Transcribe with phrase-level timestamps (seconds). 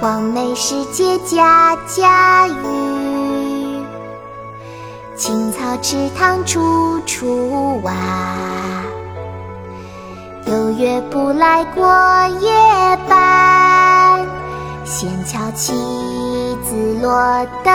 [0.00, 2.52] 黄梅时节家家雨，
[5.16, 7.92] 青草池塘处处蛙。
[10.46, 11.84] 有月不来过
[12.40, 12.48] 夜
[13.08, 14.24] 半，
[14.84, 15.72] 闲敲棋
[16.64, 17.74] 子落灯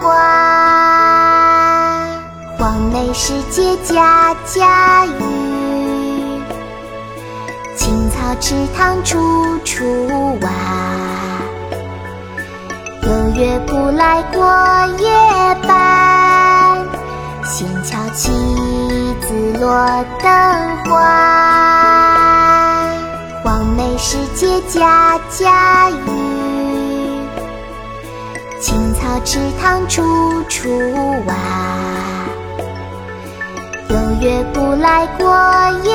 [0.00, 0.18] 花。
[2.58, 5.22] 黄梅时节家家雨，
[7.76, 10.50] 青草池塘处处蛙。
[13.40, 14.44] 月不来过
[14.98, 15.08] 夜
[15.66, 16.86] 半，
[17.42, 18.30] 闲敲棋
[19.22, 20.30] 子落灯
[20.84, 20.90] 花。
[23.42, 25.94] 黄梅时节家家雨，
[28.60, 30.02] 青草池塘处
[30.46, 30.68] 处
[31.26, 31.34] 蛙。
[33.88, 35.34] 有月不来过
[35.82, 35.94] 夜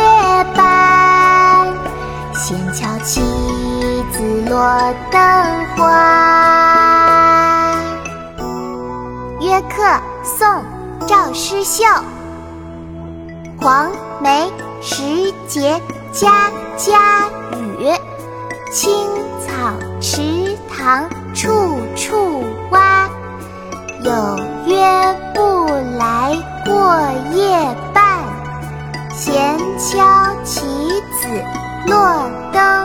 [0.55, 1.67] 半，
[2.33, 3.21] 闲敲棋
[4.11, 5.21] 子落灯
[5.77, 6.94] 花。
[9.55, 10.45] 约客宋·
[11.07, 11.85] 赵师秀。
[13.61, 13.89] 黄
[14.19, 17.29] 梅时节家家
[17.79, 17.87] 雨，
[18.73, 19.07] 青
[19.39, 23.07] 草池塘处处蛙。
[24.03, 24.11] 有
[24.67, 25.67] 约不
[25.97, 27.57] 来过夜
[27.93, 28.25] 半，
[29.13, 30.65] 闲敲棋
[31.21, 31.29] 子
[31.87, 32.84] 落灯